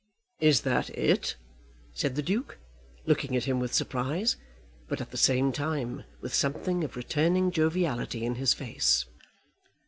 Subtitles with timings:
[0.39, 1.35] "Is that it?"
[1.93, 2.57] said the Duke,
[3.05, 4.35] looking at him with surprise,
[4.87, 9.05] but at the same time with something of returning joviality in his face.